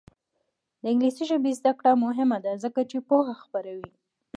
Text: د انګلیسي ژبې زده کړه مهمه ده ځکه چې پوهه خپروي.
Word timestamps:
د 0.81 0.83
انګلیسي 0.91 1.23
ژبې 1.29 1.51
زده 1.59 1.71
کړه 1.79 1.91
مهمه 2.05 2.37
ده 2.45 2.51
ځکه 2.63 2.81
چې 2.89 2.97
پوهه 3.09 3.33
خپروي. 3.43 3.91